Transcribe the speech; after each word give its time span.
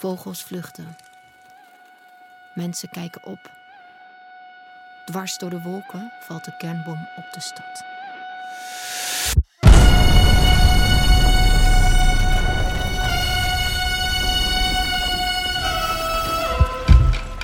Vogels 0.00 0.42
vluchten. 0.42 0.96
Mensen 2.54 2.88
kijken 2.88 3.24
op. 3.24 3.50
Dwars 5.06 5.38
door 5.38 5.50
de 5.50 5.62
wolken 5.62 6.12
valt 6.20 6.44
de 6.44 6.56
kernbom 6.56 7.08
op 7.16 7.32
de 7.32 7.40
stad. 7.40 7.84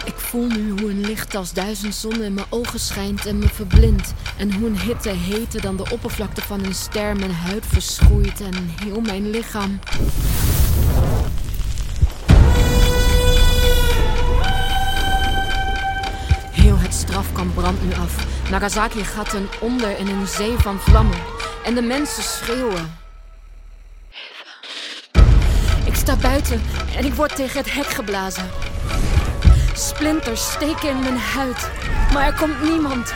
Ik 0.04 0.14
voel 0.14 0.46
nu 0.46 0.70
hoe 0.70 0.90
een 0.90 1.00
licht 1.00 1.34
als 1.34 1.52
duizend 1.52 1.94
zonnen 1.94 2.24
in 2.24 2.34
mijn 2.34 2.46
ogen 2.50 2.80
schijnt 2.80 3.26
en 3.26 3.38
me 3.38 3.48
verblindt. 3.48 4.12
En 4.38 4.52
hoe 4.52 4.68
een 4.68 4.80
hitte 4.80 5.10
heter 5.10 5.60
dan 5.60 5.76
de 5.76 5.90
oppervlakte 5.90 6.40
van 6.40 6.64
een 6.64 6.74
ster 6.74 7.16
mijn 7.16 7.34
huid 7.34 7.66
verschroeit 7.66 8.40
en 8.40 8.68
heel 8.68 9.00
mijn 9.00 9.30
lichaam. 9.30 9.80
Heel 16.96 17.04
het 17.04 17.14
strafkamp 17.14 17.54
brandt 17.54 17.82
nu 17.82 17.92
af. 17.92 18.26
Nagasaki 18.50 19.04
gaat 19.04 19.30
ten 19.30 19.48
onder 19.60 19.98
in 19.98 20.08
een 20.08 20.26
zee 20.26 20.58
van 20.58 20.78
vlammen. 20.78 21.18
En 21.64 21.74
de 21.74 21.82
mensen 21.82 22.22
schreeuwen. 22.22 22.98
Ik 25.84 25.94
sta 25.94 26.16
buiten 26.16 26.62
en 26.96 27.04
ik 27.04 27.14
word 27.14 27.36
tegen 27.36 27.58
het 27.58 27.72
hek 27.72 27.86
geblazen. 27.86 28.50
Splinters 29.74 30.50
steken 30.52 30.88
in 30.88 30.98
mijn 31.00 31.18
huid. 31.18 31.70
Maar 32.12 32.26
er 32.26 32.34
komt 32.34 32.62
niemand. 32.62 33.14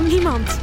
Niemand. 0.00 0.58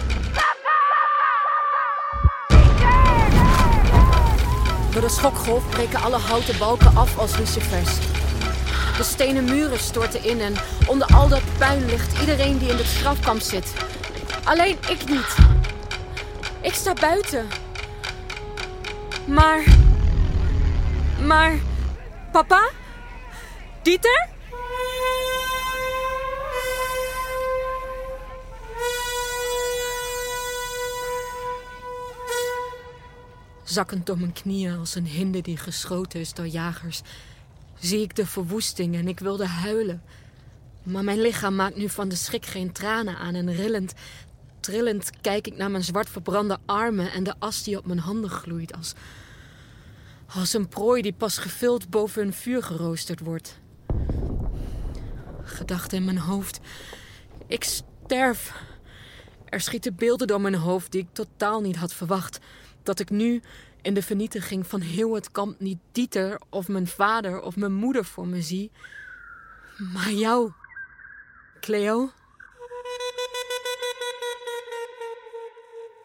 Door 4.91 5.01
de 5.01 5.09
schokgolf 5.09 5.69
breken 5.69 6.01
alle 6.01 6.17
houten 6.17 6.57
balken 6.57 6.95
af 6.95 7.17
als 7.17 7.37
lucifers. 7.37 7.97
De 8.97 9.03
stenen 9.03 9.43
muren 9.43 9.79
storten 9.79 10.23
in 10.23 10.41
en 10.41 10.53
onder 10.87 11.07
al 11.07 11.27
dat 11.27 11.41
puin 11.57 11.85
ligt 11.85 12.19
iedereen 12.19 12.57
die 12.57 12.69
in 12.69 12.77
het 12.77 12.85
strafkamp 12.85 13.41
zit. 13.41 13.73
Alleen 14.43 14.77
ik 14.89 15.09
niet. 15.09 15.35
Ik 16.61 16.73
sta 16.73 16.93
buiten. 16.93 17.47
Maar. 19.27 19.63
Maar. 21.25 21.59
Papa? 22.31 22.69
Dieter? 23.83 24.29
Zakkend 33.63 34.05
door 34.05 34.19
mijn 34.19 34.33
knieën 34.33 34.77
als 34.77 34.95
een 34.95 35.07
hinde 35.07 35.41
die 35.41 35.57
geschoten 35.57 36.19
is 36.19 36.33
door 36.33 36.47
jagers, 36.47 37.01
zie 37.79 38.01
ik 38.01 38.15
de 38.15 38.25
verwoesting 38.25 38.95
en 38.95 39.07
ik 39.07 39.19
wilde 39.19 39.47
huilen. 39.47 40.01
Maar 40.83 41.03
mijn 41.03 41.21
lichaam 41.21 41.55
maakt 41.55 41.75
nu 41.75 41.89
van 41.89 42.09
de 42.09 42.15
schrik 42.15 42.45
geen 42.45 42.71
tranen 42.71 43.17
aan 43.17 43.35
en 43.35 43.53
rillend, 43.53 43.93
trillend 44.59 45.09
kijk 45.21 45.47
ik 45.47 45.57
naar 45.57 45.71
mijn 45.71 45.83
zwart 45.83 46.09
verbrande 46.09 46.57
armen 46.65 47.11
en 47.11 47.23
de 47.23 47.33
as 47.39 47.63
die 47.63 47.77
op 47.77 47.85
mijn 47.85 47.99
handen 47.99 48.29
gloeit 48.29 48.75
als, 48.75 48.93
als 50.35 50.53
een 50.53 50.67
prooi 50.67 51.01
die 51.01 51.13
pas 51.13 51.37
gevuld 51.37 51.89
boven 51.89 52.21
een 52.21 52.33
vuur 52.33 52.63
geroosterd 52.63 53.19
wordt. 53.19 53.59
Gedachten 55.43 55.97
in 55.97 56.05
mijn 56.05 56.17
hoofd. 56.17 56.59
Ik 57.47 57.63
sterf. 57.63 58.53
Er 59.45 59.61
schieten 59.61 59.95
beelden 59.95 60.27
door 60.27 60.41
mijn 60.41 60.55
hoofd 60.55 60.91
die 60.91 61.01
ik 61.01 61.07
totaal 61.11 61.61
niet 61.61 61.75
had 61.75 61.93
verwacht. 61.93 62.39
Dat 62.87 62.99
ik 62.99 63.09
nu 63.09 63.41
in 63.81 63.93
de 63.93 64.01
vernietiging 64.01 64.67
van 64.67 64.81
heel 64.81 65.13
het 65.13 65.31
kamp 65.31 65.59
niet 65.59 65.77
Dieter 65.91 66.41
of 66.49 66.67
mijn 66.67 66.87
vader 66.87 67.41
of 67.41 67.55
mijn 67.55 67.73
moeder 67.73 68.05
voor 68.05 68.27
me 68.27 68.41
zie, 68.41 68.71
maar 69.93 70.11
jou, 70.11 70.51
Cleo. 71.59 72.11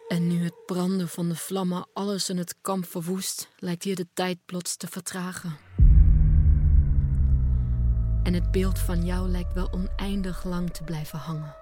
En 0.07 0.27
nu 0.27 0.43
het 0.43 0.65
branden 0.65 1.07
van 1.07 1.29
de 1.29 1.35
vlammen 1.35 1.87
alles 1.93 2.29
in 2.29 2.37
het 2.37 2.55
kamp 2.61 2.85
verwoest, 2.85 3.49
lijkt 3.57 3.83
hier 3.83 3.95
de 3.95 4.07
tijd 4.13 4.37
plots 4.45 4.77
te 4.77 4.87
vertragen. 4.87 5.57
En 8.23 8.33
het 8.33 8.51
beeld 8.51 8.79
van 8.79 9.05
jou 9.05 9.29
lijkt 9.29 9.53
wel 9.53 9.71
oneindig 9.71 10.43
lang 10.43 10.73
te 10.73 10.83
blijven 10.83 11.19
hangen. 11.19 11.55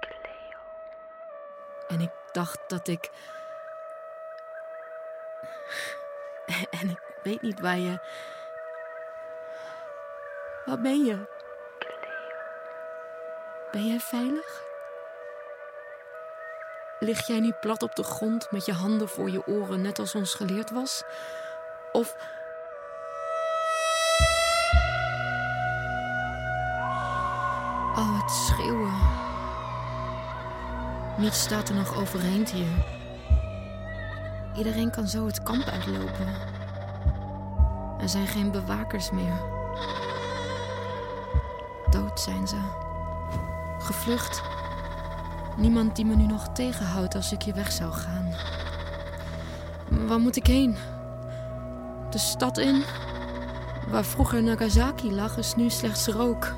Cleo. 0.00 0.60
En 1.88 2.00
ik 2.00 2.12
dacht 2.32 2.58
dat 2.68 2.88
ik. 2.88 3.10
En 6.80 6.90
ik 6.90 7.00
weet 7.22 7.42
niet 7.42 7.60
waar 7.60 7.78
je. 7.78 7.98
Waar 10.64 10.80
ben 10.80 11.04
je? 11.04 11.18
Ben 13.70 13.86
jij 13.86 14.00
veilig? 14.00 14.62
Lig 16.98 17.26
jij 17.26 17.40
nu 17.40 17.52
plat 17.60 17.82
op 17.82 17.94
de 17.94 18.02
grond 18.02 18.50
met 18.50 18.64
je 18.64 18.72
handen 18.72 19.08
voor 19.08 19.30
je 19.30 19.46
oren, 19.46 19.82
net 19.82 19.98
als 19.98 20.14
ons 20.14 20.34
geleerd 20.34 20.70
was? 20.70 21.02
Of. 21.92 22.14
Oh, 27.94 28.20
het 28.20 28.30
schreeuwen. 28.30 29.00
Niets 31.16 31.40
staat 31.40 31.68
er 31.68 31.74
nog 31.74 31.96
overeind 31.96 32.50
hier. 32.50 33.01
Iedereen 34.56 34.90
kan 34.90 35.08
zo 35.08 35.26
het 35.26 35.42
kamp 35.42 35.64
uitlopen. 35.64 36.26
Er 38.00 38.08
zijn 38.08 38.26
geen 38.26 38.50
bewakers 38.50 39.10
meer. 39.10 39.40
Dood 41.90 42.20
zijn 42.20 42.48
ze. 42.48 42.56
Gevlucht. 43.78 44.42
Niemand 45.56 45.96
die 45.96 46.04
me 46.04 46.16
nu 46.16 46.26
nog 46.26 46.48
tegenhoudt 46.48 47.14
als 47.14 47.32
ik 47.32 47.42
hier 47.42 47.54
weg 47.54 47.72
zou 47.72 47.92
gaan. 47.92 48.34
Waar 50.06 50.20
moet 50.20 50.36
ik 50.36 50.46
heen? 50.46 50.76
De 52.10 52.18
stad 52.18 52.58
in? 52.58 52.82
Waar 53.88 54.04
vroeger 54.04 54.42
Nagasaki 54.42 55.14
lag, 55.14 55.36
is 55.36 55.54
nu 55.54 55.70
slechts 55.70 56.06
rook. 56.06 56.54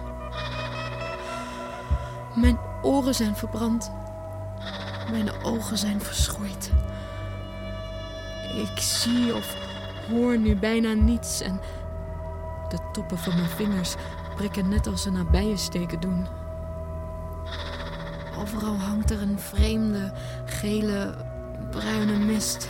Mijn 2.34 2.58
oren 2.82 3.14
zijn 3.14 3.36
verbrand. 3.36 3.92
Mijn 5.10 5.42
ogen 5.42 5.78
zijn 5.78 6.00
verschroeid. 6.00 6.70
Ik 8.54 8.80
zie 8.80 9.34
of 9.34 9.56
hoor 10.10 10.38
nu 10.38 10.56
bijna 10.56 10.92
niets 10.92 11.40
en 11.40 11.60
de 12.68 12.78
toppen 12.92 13.18
van 13.18 13.34
mijn 13.34 13.48
vingers 13.48 13.94
prikken 14.36 14.68
net 14.68 14.86
als 14.86 15.02
ze 15.02 15.10
naar 15.10 15.26
bijen 15.26 15.58
steken 15.58 16.00
doen. 16.00 16.26
Overal 18.38 18.76
hangt 18.76 19.10
er 19.10 19.22
een 19.22 19.38
vreemde, 19.38 20.12
gele, 20.44 21.14
bruine 21.70 22.16
mist. 22.16 22.68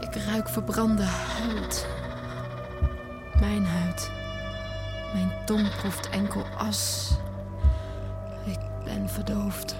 Ik 0.00 0.14
ruik 0.14 0.48
verbrande 0.48 1.02
huid. 1.02 1.86
Mijn 3.40 3.66
huid. 3.66 4.10
Mijn 5.12 5.32
tong 5.44 5.76
proeft 5.76 6.08
enkel 6.08 6.44
as. 6.56 7.10
Ik 8.44 8.58
ben 8.84 9.08
verdoofd. 9.08 9.76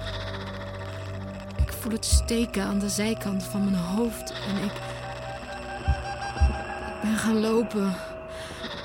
Voel 1.85 1.93
het 1.93 2.05
steken 2.05 2.65
aan 2.65 2.79
de 2.79 2.89
zijkant 2.89 3.43
van 3.43 3.65
mijn 3.65 3.77
hoofd 3.77 4.31
en 4.31 4.57
ik. 4.57 4.73
Ik 6.95 7.01
ben 7.03 7.17
gaan 7.17 7.41
lopen. 7.41 7.97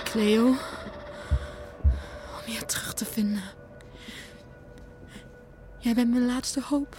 Cleo. 0.04 0.48
Om 0.48 2.54
je 2.54 2.66
terug 2.66 2.94
te 2.94 3.06
vinden. 3.06 3.44
Jij 5.78 5.94
bent 5.94 6.10
mijn 6.10 6.26
laatste 6.26 6.62
hoop. 6.62 6.98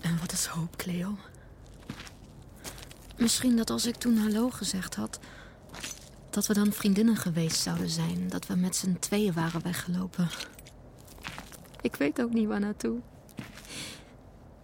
En 0.00 0.18
wat 0.20 0.32
is 0.32 0.46
hoop, 0.46 0.76
Cleo? 0.76 1.16
Misschien 3.16 3.56
dat 3.56 3.70
als 3.70 3.86
ik 3.86 3.96
toen 3.96 4.16
hallo 4.16 4.50
gezegd 4.50 4.94
had, 4.94 5.18
dat 6.30 6.46
we 6.46 6.54
dan 6.54 6.72
vriendinnen 6.72 7.16
geweest 7.16 7.60
zouden 7.60 7.90
zijn. 7.90 8.28
Dat 8.28 8.46
we 8.46 8.54
met 8.54 8.76
z'n 8.76 8.96
tweeën 9.00 9.32
waren 9.32 9.62
weggelopen. 9.62 10.28
Ik 11.86 11.96
weet 11.96 12.22
ook 12.22 12.32
niet 12.32 12.46
waar 12.46 12.60
naartoe. 12.60 13.00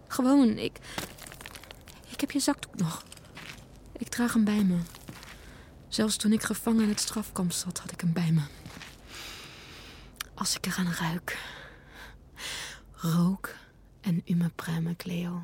Gewoon, 0.07 0.57
ik. 0.57 0.77
Ik 2.09 2.19
heb 2.19 2.31
je 2.31 2.39
zakdoek 2.39 2.75
nog. 2.75 3.03
Ik 3.97 4.07
draag 4.07 4.33
hem 4.33 4.43
bij 4.43 4.63
me. 4.63 4.77
Zelfs 5.87 6.15
toen 6.15 6.31
ik 6.31 6.43
gevangen 6.43 6.83
in 6.83 6.89
het 6.89 6.99
strafkamp 6.99 7.51
zat, 7.51 7.79
had 7.79 7.91
ik 7.91 8.01
hem 8.01 8.13
bij 8.13 8.31
me. 8.31 8.41
Als 10.33 10.55
ik 10.55 10.65
eraan 10.65 10.93
ruik. 10.93 11.37
Rook 12.91 13.55
en 14.01 14.21
u 14.25 14.33
me 14.33 14.49
pruimen, 14.55 14.95
Cleo. 14.95 15.41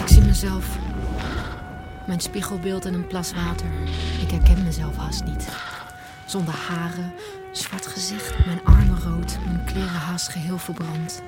Ik 0.00 0.08
zie 0.08 0.22
mezelf. 0.22 0.76
Mijn 2.04 2.20
spiegelbeeld 2.20 2.84
in 2.84 2.94
een 2.94 3.06
plas 3.06 3.32
water. 3.32 3.66
Ik 4.22 4.30
herken 4.30 4.64
mezelf 4.64 4.96
haast 4.96 5.24
niet. 5.24 5.48
Zonder 6.24 6.54
haren, 6.54 7.12
Zwart 7.52 7.86
gezicht, 7.86 8.46
mijn 8.46 8.64
armen 8.64 9.00
rood, 9.00 9.38
mijn 9.44 9.64
kleren 9.64 9.88
haast 9.88 10.28
geheel 10.28 10.58
verbrand. 10.58 11.22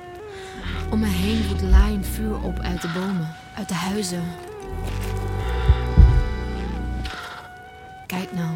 Om 0.90 0.98
me 0.98 1.06
heen 1.06 1.48
woedt 1.48 1.62
laaiend 1.62 2.06
vuur 2.06 2.42
op 2.42 2.60
uit 2.60 2.82
de 2.82 2.88
bomen, 2.94 3.28
uit 3.54 3.68
de 3.68 3.74
huizen. 3.74 4.22
Kijk 8.06 8.32
nou, 8.32 8.50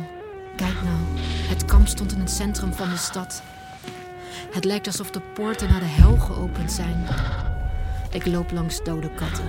kijk 0.57 0.83
nou. 0.83 1.19
Het 1.49 1.65
kamp 1.65 1.87
stond 1.87 2.13
in 2.13 2.21
het 2.21 2.31
centrum 2.31 2.73
van 2.73 2.91
de 2.91 2.97
stad. 2.97 3.43
Het 4.51 4.65
lijkt 4.65 4.87
alsof 4.87 5.11
de 5.11 5.21
poorten 5.21 5.69
naar 5.69 5.81
de 5.81 5.87
hel 5.87 6.17
geopend 6.17 6.73
zijn. 6.73 7.07
Ik 8.11 8.27
loop 8.27 8.51
langs 8.51 8.85
dode 8.85 9.11
katten. 9.11 9.45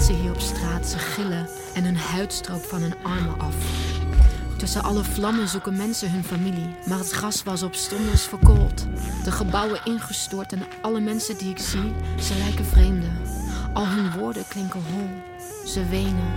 Mensen 0.00 0.20
hier 0.20 0.32
op 0.32 0.40
straat, 0.40 0.86
ze 0.86 0.98
gillen 0.98 1.48
en 1.74 1.84
hun 1.84 1.96
huid 1.96 2.32
stroopt 2.32 2.66
van 2.66 2.82
hun 2.82 2.94
armen 3.02 3.40
af. 3.40 3.54
Tussen 4.56 4.82
alle 4.82 5.04
vlammen 5.04 5.48
zoeken 5.48 5.76
mensen 5.76 6.10
hun 6.10 6.24
familie, 6.24 6.74
maar 6.86 6.98
het 6.98 7.10
gras 7.10 7.42
was 7.42 7.62
op 7.62 7.74
stondes 7.74 8.22
verkoold. 8.22 8.86
De 9.24 9.30
gebouwen 9.30 9.80
ingestort 9.84 10.52
en 10.52 10.62
alle 10.82 11.00
mensen 11.00 11.36
die 11.38 11.50
ik 11.50 11.58
zie, 11.58 11.92
ze 12.20 12.36
lijken 12.38 12.64
vreemden. 12.64 13.20
Al 13.72 13.86
hun 13.86 14.10
woorden 14.18 14.48
klinken 14.48 14.82
hol. 14.92 15.08
Ze 15.66 15.86
wenen. 15.86 16.30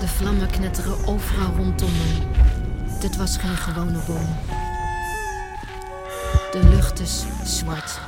De 0.00 0.08
vlammen 0.08 0.50
knetteren 0.50 1.06
overal 1.06 1.54
rondom 1.56 1.92
me. 1.92 2.26
Dit 3.00 3.16
was 3.16 3.36
geen 3.36 3.56
gewone 3.56 3.98
boom. 4.06 4.36
De 6.52 6.68
lucht 6.68 7.00
is 7.00 7.24
zwart. 7.44 8.00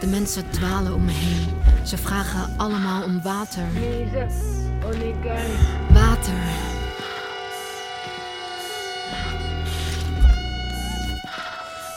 De 0.00 0.06
mensen 0.06 0.50
dwalen 0.50 0.94
om 0.94 1.04
me 1.04 1.12
heen. 1.12 1.46
Ze 1.82 1.96
vragen 1.96 2.54
allemaal 2.56 3.02
om 3.02 3.22
water. 3.22 3.64
Water. 5.92 6.34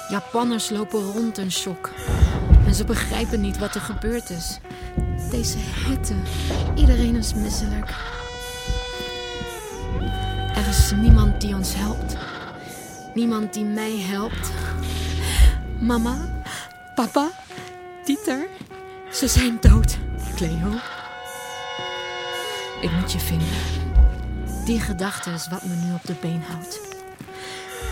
Japanners 0.10 0.70
lopen 0.70 1.02
rond 1.02 1.38
in 1.38 1.52
shock. 1.52 1.92
En 2.66 2.74
ze 2.74 2.84
begrijpen 2.84 3.42
niet 3.42 3.58
wat 3.58 3.76
er 3.76 3.82
gebeurd 3.82 4.30
is. 4.30 4.60
Deze 5.32 5.58
hitte. 5.58 6.14
Iedereen 6.76 7.16
is 7.16 7.34
misselijk. 7.34 7.94
Er 10.56 10.68
is 10.68 10.92
niemand 10.92 11.42
die 11.42 11.56
ons 11.56 11.76
helpt. 11.76 12.18
Niemand 13.14 13.54
die 13.54 13.66
mij 13.66 13.98
helpt. 13.98 14.52
Mama, 15.80 16.18
papa, 16.96 17.30
Dieter, 18.10 18.48
ze 19.12 19.28
zijn 19.28 19.58
dood. 19.62 19.98
Cleo. 20.36 20.72
Ik 22.82 22.92
moet 22.92 23.12
je 23.12 23.20
vinden. 23.20 23.58
Die 24.66 24.80
gedachte 24.80 25.30
is 25.32 25.48
wat 25.48 25.64
me 25.64 25.76
nu 25.76 25.94
op 25.94 26.04
de 26.04 26.14
been 26.22 26.42
houdt. 26.42 26.98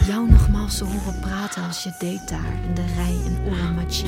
Jou 0.06 0.30
nogmaals 0.30 0.78
te 0.78 0.84
horen 0.84 1.19
praten 1.19 1.64
als 1.64 1.84
je 1.84 1.96
deed 2.00 2.30
daar 2.30 2.64
in 2.64 2.74
de 2.74 2.86
rij 2.96 3.14
in 3.14 3.46
Uramachi. 3.46 4.08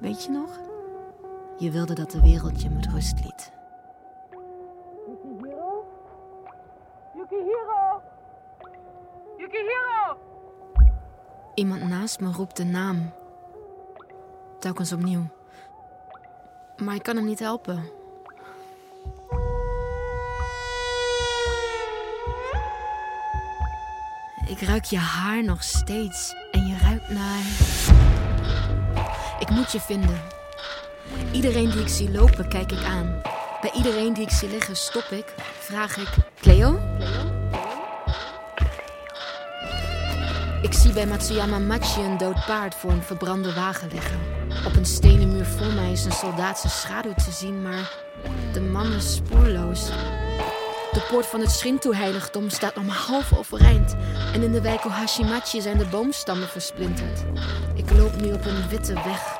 Weet 0.00 0.24
je 0.24 0.30
nog? 0.30 0.60
Je 1.58 1.70
wilde 1.70 1.94
dat 1.94 2.10
de 2.10 2.20
wereld 2.20 2.62
je 2.62 2.70
met 2.70 2.86
rust 2.86 3.20
liet. 3.24 3.52
Yukihiro? 5.06 5.84
Yukihiro! 7.14 8.02
Yukihiro! 9.36 10.18
Iemand 11.54 11.82
naast 11.82 12.20
me 12.20 12.32
roept 12.32 12.56
de 12.56 12.64
naam. 12.64 13.17
Telkens 14.58 14.92
opnieuw. 14.92 15.28
Maar 16.76 16.94
ik 16.94 17.02
kan 17.02 17.16
hem 17.16 17.24
niet 17.24 17.38
helpen. 17.38 17.96
Ik 24.46 24.60
ruik 24.60 24.84
je 24.84 24.98
haar 24.98 25.44
nog 25.44 25.62
steeds 25.62 26.34
en 26.50 26.66
je 26.66 26.78
ruikt 26.78 27.08
naar. 27.08 27.42
Ik 29.40 29.50
moet 29.50 29.72
je 29.72 29.80
vinden. 29.80 30.20
Iedereen 31.32 31.70
die 31.70 31.80
ik 31.80 31.88
zie 31.88 32.10
lopen, 32.10 32.48
kijk 32.48 32.72
ik 32.72 32.84
aan. 32.84 33.20
Bij 33.60 33.70
iedereen 33.74 34.12
die 34.14 34.22
ik 34.22 34.30
zie 34.30 34.48
liggen, 34.48 34.76
stop 34.76 35.04
ik, 35.10 35.34
vraag 35.58 35.96
ik: 35.96 36.08
Cleo? 36.40 36.87
Ik 40.68 40.74
zie 40.74 40.92
bij 40.92 41.06
Matsuyama 41.06 41.58
Machi 41.58 42.00
een 42.00 42.18
dood 42.18 42.46
paard 42.46 42.74
voor 42.74 42.90
een 42.90 43.02
verbrande 43.02 43.54
wagen 43.54 43.88
liggen. 43.92 44.18
Op 44.66 44.76
een 44.76 44.86
stenen 44.86 45.32
muur 45.32 45.44
voor 45.44 45.72
mij 45.72 45.92
is 45.92 46.04
een 46.04 46.12
soldaatse 46.12 46.68
schaduw 46.68 47.14
te 47.14 47.30
zien, 47.30 47.62
maar 47.62 47.92
de 48.52 48.60
man 48.60 48.92
is 48.92 49.14
spoorloos. 49.14 49.86
De 50.92 51.06
poort 51.10 51.26
van 51.26 51.40
het 51.40 51.50
Shinto-heiligdom 51.50 52.50
staat 52.50 52.74
nog 52.74 52.84
maar 52.84 53.04
half 53.06 53.38
overeind. 53.38 53.96
En 54.34 54.42
in 54.42 54.52
de 54.52 54.60
wijk 54.60 54.86
Ohashimachi 54.86 55.60
zijn 55.60 55.78
de 55.78 55.86
boomstammen 55.86 56.48
versplinterd. 56.48 57.24
Ik 57.74 57.90
loop 57.90 58.20
nu 58.20 58.32
op 58.32 58.44
een 58.44 58.68
witte 58.68 58.94
weg. 58.94 59.36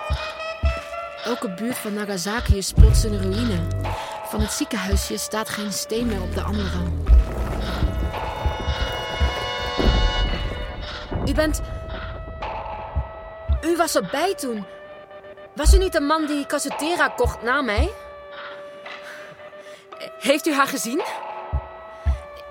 Elke 1.24 1.54
buurt 1.54 1.78
van 1.78 1.94
Nagasaki 1.94 2.56
is 2.56 2.72
plots 2.72 3.04
een 3.04 3.18
ruïne. 3.22 3.58
Van 4.24 4.40
het 4.40 4.52
ziekenhuisje 4.52 5.16
staat 5.16 5.48
geen 5.48 5.72
steen 5.72 6.06
meer 6.06 6.22
op 6.22 6.34
de 6.34 6.42
andere. 6.42 6.78
U 11.28 11.34
bent. 11.34 11.60
U 13.64 13.76
was 13.76 13.94
erbij 13.94 14.34
toen. 14.34 14.64
Was 15.54 15.74
u 15.74 15.78
niet 15.78 15.92
de 15.92 16.00
man 16.00 16.26
die 16.26 16.46
Casutera 16.46 17.08
kocht 17.08 17.42
na 17.42 17.62
mij? 17.62 17.90
Heeft 20.18 20.46
u 20.46 20.52
haar 20.52 20.66
gezien? 20.66 21.02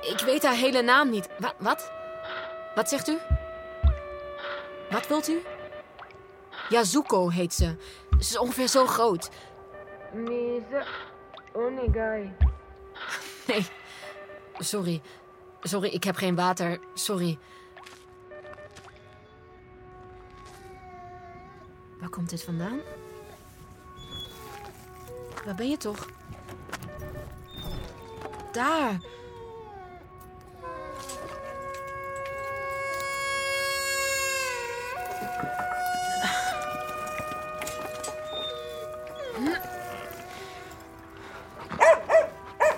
Ik 0.02 0.20
weet 0.26 0.44
haar 0.44 0.56
hele 0.56 0.82
naam 0.82 1.10
niet. 1.10 1.30
Wa- 1.38 1.54
wat? 1.58 1.92
Wat 2.76 2.90
zegt 2.90 3.08
u? 3.08 3.18
Wat 4.90 5.08
wilt 5.08 5.28
u? 5.30 5.42
Yazuko 6.70 7.30
heet 7.30 7.54
ze. 7.54 7.76
Ze 8.10 8.18
is 8.20 8.38
ongeveer 8.38 8.68
zo 8.68 8.86
groot. 8.86 9.30
Mise, 10.14 10.84
onegai. 11.54 12.34
Nee. 13.48 13.66
Sorry. 14.58 15.02
Sorry, 15.62 15.90
ik 15.90 16.04
heb 16.04 16.16
geen 16.16 16.36
water. 16.36 16.80
Sorry. 16.94 17.38
Waar 22.00 22.10
komt 22.10 22.30
dit 22.30 22.44
vandaan? 22.44 22.80
Waar 25.46 25.56
ben 25.56 25.70
je 25.70 25.78
toch? 25.78 26.08
Daar. 28.52 29.00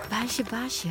Waar 0.08 0.24
is 0.24 0.36
je 0.36 0.44
baasje? 0.50 0.88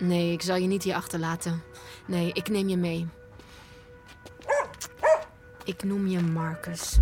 Nee, 0.00 0.32
ik 0.32 0.42
zal 0.42 0.56
je 0.56 0.66
niet 0.66 0.82
hier 0.82 0.94
achterlaten. 0.94 1.62
Nee, 2.06 2.32
ik 2.32 2.48
neem 2.48 2.68
je 2.68 2.76
mee. 2.76 3.08
Ik 5.64 5.82
noem 5.82 6.06
je 6.06 6.20
Marcus. 6.20 6.98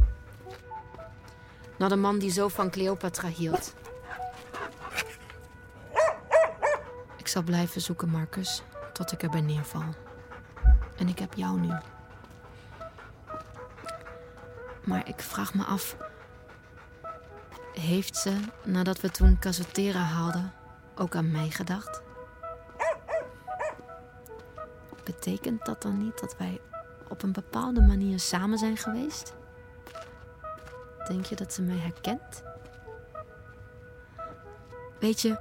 Naar 1.78 1.88
de 1.88 1.96
man 1.96 2.18
die 2.18 2.30
zo 2.30 2.48
van 2.48 2.70
Cleopatra 2.70 3.28
hield. 3.28 3.74
Ik 7.16 7.28
zal 7.28 7.42
blijven 7.42 7.80
zoeken, 7.80 8.08
Marcus, 8.08 8.62
tot 8.92 9.12
ik 9.12 9.22
erbij 9.22 9.40
neerval. 9.40 9.94
En 10.96 11.08
ik 11.08 11.18
heb 11.18 11.34
jou 11.34 11.60
nu. 11.60 11.72
Maar 14.84 15.08
ik 15.08 15.20
vraag 15.20 15.54
me 15.54 15.64
af. 15.64 15.96
Heeft 17.72 18.16
ze, 18.16 18.40
nadat 18.64 19.00
we 19.00 19.10
toen 19.10 19.38
Casotera 19.38 20.00
haalden, 20.00 20.52
ook 20.94 21.14
aan 21.14 21.30
mij 21.30 21.50
gedacht? 21.50 22.06
Betekent 25.28 25.66
dat 25.66 25.82
dan 25.82 25.98
niet 25.98 26.20
dat 26.20 26.36
wij 26.36 26.60
op 27.08 27.22
een 27.22 27.32
bepaalde 27.32 27.80
manier 27.80 28.20
samen 28.20 28.58
zijn 28.58 28.76
geweest? 28.76 29.34
Denk 31.08 31.24
je 31.24 31.36
dat 31.36 31.52
ze 31.52 31.62
mij 31.62 31.76
herkent? 31.76 32.42
Weet 35.00 35.20
je, 35.20 35.40